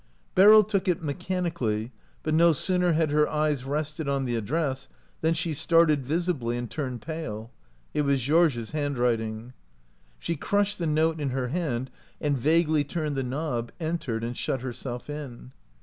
Beryl 0.33 0.63
took 0.63 0.87
it 0.87 1.03
mechanically, 1.03 1.91
but 2.23 2.33
no 2.33 2.53
sooner 2.53 2.93
had 2.93 3.11
her 3.11 3.29
eyes 3.29 3.65
rested 3.65 4.07
on 4.07 4.25
the 4.25 4.35
address 4.35 4.87
than 5.21 5.35
she 5.35 5.53
started 5.53 6.07
visibly, 6.07 6.57
and 6.57 6.71
turned 6.71 7.03
pale. 7.03 7.51
It 7.93 8.01
was 8.01 8.19
Georges' 8.23 8.71
handwriting. 8.71 9.53
She 10.17 10.35
crushed 10.35 10.79
the 10.79 10.87
note 10.87 11.19
in 11.19 11.29
her 11.29 11.49
hand, 11.49 11.91
and 12.19 12.35
vaguely 12.35 12.83
turned 12.83 13.15
the 13.15 13.21
knob, 13.21 13.71
entered, 13.79 14.23
and 14.23 14.35
shut 14.35 14.61
herself 14.61 15.07
in. 15.07 15.51